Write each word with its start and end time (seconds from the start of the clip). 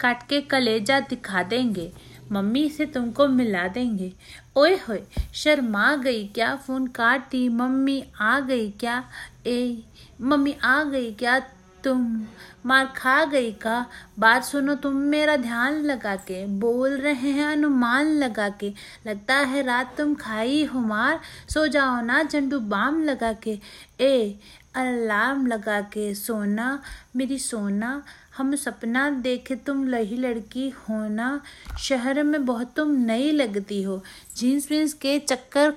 काट 0.00 0.28
के 0.28 0.40
कलेजा 0.40 1.00
दिखा 1.00 1.42
देंगे। 1.42 1.92
मम्मी 2.32 2.68
से 2.68 2.86
तुमको 2.86 3.28
मिला 3.28 3.68
देंगे। 3.68 4.12
ओए 4.56 4.74
होए, 4.88 5.02
शर्मा 5.34 5.96
गई 5.96 6.26
क्या? 6.26 6.56
फ़ोन 6.56 6.86
काटी। 6.86 7.48
मम्मी 7.48 8.04
आ 8.20 8.40
गई 8.40 8.70
क्या? 8.70 9.04
ए, 9.46 9.82
मम्मी 10.20 10.56
आ 10.64 10.82
गई 10.84 11.12
क्या 11.12 11.38
तुम? 11.84 12.24
मार 12.66 12.86
खा 12.86 13.24
गई 13.24 13.52
का? 13.52 13.86
बात 14.18 14.44
सुनो, 14.44 14.74
तुम 14.74 14.96
मेरा 14.96 15.36
ध्यान 15.36 15.80
लगा 15.82 16.16
के, 16.16 16.46
बोल 16.46 16.90
रहे 16.90 17.30
हैं 17.30 17.46
अनुमान 17.46 18.06
लगा 18.06 18.48
के। 18.48 18.72
लगता 19.06 19.36
है 19.36 19.62
रात 19.62 19.94
तुम 19.98 20.14
खाई 20.14 20.64
हो 20.64 20.80
मार 20.80 21.20
सो 21.48 21.66
जाओ 21.66 22.00
ना, 22.00 22.22
झंडू 22.22 22.60
बाम 22.60 23.02
लगा 23.04 23.32
के। 23.32 23.58
ए 24.00 24.38
अलार्म 24.74 25.46
लगा 25.46 25.80
के 25.80 26.14
सोना, 26.14 26.82
मेरी 27.16 27.38
सोना, 27.38 28.02
हम 28.36 28.56
सपना 28.56 29.10
देखे 29.10 29.54
तुम 29.54 29.88
लही 29.88 30.16
लड़की 30.16 30.70
होना 30.70 31.42
शहर 31.78 32.22
में 32.22 32.46
बहुत 32.46 32.72
तुम 32.76 32.90
नई 32.90 33.30
लगती 33.30 33.82
हो। 33.82 34.04
जीन्स 34.36 34.70
वीन्स 34.70 34.92
के 34.92 35.18
चक्कर 35.18 35.74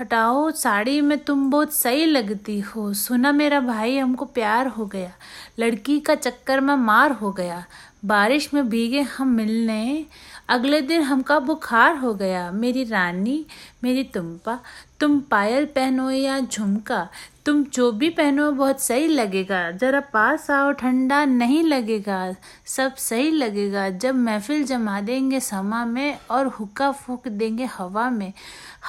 हटाओ, 0.00 0.50
साड़ी 0.50 1.00
में 1.00 1.18
तुम 1.18 1.50
बहुत 1.50 1.72
सही 1.72 2.06
लगती 2.06 2.60
हो। 2.60 2.94
सुना 2.94 3.32
मेरा 3.32 3.60
भाई, 3.60 3.98
हमको 3.98 4.24
प्यार 4.24 4.66
हो 4.66 4.86
गया। 4.86 5.12
लड़की 5.58 6.00
का 6.00 6.14
चक्कर 6.14 6.60
में 6.60 6.74
मार 6.74 7.12
हो 7.12 7.32
गया। 7.32 7.64
बारिश 8.04 8.54
में 8.54 8.68
भीगे 8.68 9.00
हम 9.00 9.28
मिलने। 9.28 10.06
अगले 10.48 10.80
दिन 10.80 11.02
हमका 11.02 11.38
बुखार 11.38 11.96
हो 11.96 12.14
गया। 12.14 12.50
मेरी 12.50 12.84
रानी, 12.84 13.46
मेरी 13.84 14.04
तुम्पा, 14.04 14.60
तुम 15.00 15.20
पायल 15.20 15.64
पहनो 15.64 16.10
या 16.10 16.40
झुमका? 16.40 17.08
तुम 17.46 17.64
जो 17.64 17.92
भी 17.92 18.08
पहनो, 18.10 18.52
बहुत 18.52 18.80
सही 18.80 19.06
लगेगा। 19.06 19.70
ज़रा 19.70 20.00
पास 20.00 20.50
आओ, 20.50 20.72
ठंडा 20.72 21.24
नहीं 21.24 21.62
लगेगा, 21.62 22.34
सब 22.66 22.94
सही 22.94 23.30
लगेगा। 23.30 23.90
जब 23.90 24.14
महफिल 24.14 24.64
जमा 24.64 25.00
देंगे 25.00 25.40
समा 25.40 25.84
में 25.84 26.18
और 26.30 26.46
हुक्का 26.46 26.90
फूक 26.90 27.28
देंगे 27.28 27.64
हवा 27.64 28.10
में। 28.10 28.32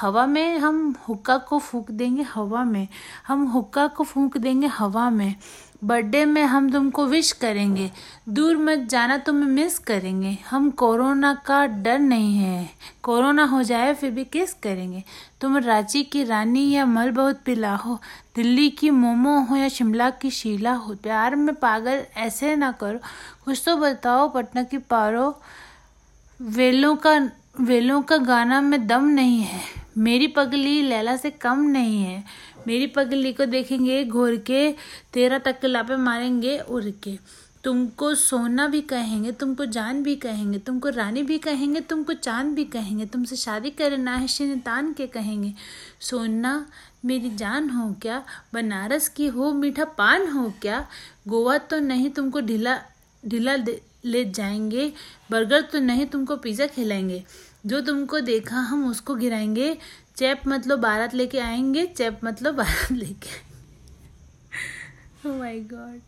हवा 0.02 0.26
में 0.26 0.58
हम 0.58 0.95
हुक्का 1.09 1.38
को 1.38 1.59
फूक 1.59 1.92
देंगे 1.92 2.22
हवा 2.23 2.64
में। 2.64 2.88
हम 3.28 3.44
हुक्का 3.44 3.88
को 3.88 4.04
फूक 4.04 4.38
देंगे 4.38 4.67
हवा 4.67 5.10
में। 5.10 5.36
बर्थडे 5.83 6.25
में 6.25 6.44
हम 6.44 6.72
तुमको 6.72 7.06
विश 7.06 7.31
करेंगे। 7.31 7.92
दूर 8.30 8.58
मत 8.58 8.78
जाना, 8.78 9.17
तुम्हें 9.17 9.50
मिस 9.50 9.80
करेंगे। 9.80 10.38
हम 10.50 10.70
कोरोना 10.70 11.33
का 11.33 11.66
डर 11.66 12.00
नहीं 12.00 12.38
है। 12.38 12.70
कोरोना 13.03 13.44
हो 13.44 13.64
जाए, 13.64 13.94
फिर 13.94 14.11
भी 14.11 14.23
किस 14.23 14.53
करेंगे? 14.53 15.03
तुम 15.42 15.58
रांची 15.58 16.03
की 16.03 16.23
रानी 16.23 16.72
या 16.72 16.86
मल 16.86 17.11
बहुत 17.11 17.39
पिला 17.45 17.75
हो, 17.75 18.02
दिल्ली 18.36 18.70
की 18.70 18.89
मोमो 18.89 19.39
हो 19.39 19.55
या 19.55 19.70
शिमला 19.70 20.09
की 20.09 20.30
शीला 20.30 20.73
हो, 20.73 20.95
प्यार 20.95 21.36
में 21.36 21.55
पागल 21.55 22.03
ऐसे 22.17 22.55
ना 22.55 22.72
करो। 22.72 23.00
कुछ 23.45 23.64
तो 23.66 23.78
बताओ, 23.78 24.30
पटना 24.30 24.64
की 24.64 24.78
पारो, 24.78 25.42
वेलों 26.42 26.95
का 26.95 27.30
वेलों 27.59 28.02
का 28.02 28.17
गाना 28.17 28.61
में 28.61 28.88
दम 28.88 29.05
नहीं 29.05 29.42
है। 29.42 29.77
मेरी 29.98 30.28
पगली 30.28 30.81
लैला 30.81 31.16
से 31.17 31.30
कम 31.30 31.59
नहीं 31.59 32.03
है। 32.03 32.23
मेरी 32.67 32.88
पगली 32.88 33.34
को 33.34 33.45
देखेंगे, 33.45 34.06
घोर 34.06 34.36
के, 34.36 34.72
तेरा 35.14 35.38
तकला 35.38 35.84
पे 35.84 35.95
मारेंगे, 35.95 36.59
उड़ 36.59 36.84
के। 36.84 37.17
तुमको 37.64 38.16
सोना 38.16 38.67
भी 38.67 38.81
कहेंगे, 38.81 39.31
तुमको 39.31 39.66
जान 39.66 40.04
भी 40.04 40.16
कहेंगे, 40.16 40.59
तुमको 40.59 40.89
रानी 40.89 41.23
भी 41.23 41.38
कहेंगे, 41.38 41.80
तुमको 41.80 42.14
चाँद 42.14 42.48
भी 42.48 42.64
कहेंगे, 42.64 43.06
तुमसे 43.06 43.36
शादी 43.36 43.70
करना 43.70 44.16
है 44.16 44.28
शिनतान 44.28 44.94
के 44.94 45.08
कहेंगे। 45.08 45.54
सोना, 46.00 46.66
मेरी 47.06 47.30
जान 47.30 47.70
हो 47.70 47.95
क्या? 48.02 48.23
बनारस 48.54 49.09
की 49.09 49.28
हो, 49.28 49.54
मीठा 49.54 49.84
पान 49.84 50.28
हो 50.28 50.54
क्या? 50.61 50.88
गोवा 51.28 51.58
तो 51.58 51.80
नहीं 51.80 52.09
तुमको 52.09 52.42
ढीला 52.42 52.80
ढीला 53.26 53.56
ले 54.06 54.26
जाएँगे, 54.26 54.94
बर्गर 55.32 55.61
तो 55.61 55.80
नहीं 55.80 56.06
तुमको 56.06 56.36
पिज़्ज़ा 56.36 56.67
खिलाएँगे। 56.67 57.23
जो 57.68 57.82
तुमको 57.82 58.20
देखा, 58.20 58.56
हम 58.56 58.90
उसको 58.90 59.16
गिराएँगे। 59.16 59.78
चैप 60.16 60.42
मतलब 60.48 60.80
बारात 60.80 61.14
लेके 61.14 61.39
आएँगे, 61.39 61.86
चैप 61.86 62.20
मतलब 62.23 62.55
बारात 62.55 62.92
लेके 62.92 63.30
आएँगे। 63.30 63.48
माई 65.39 65.61
my 65.61 65.70
god. 65.72 66.02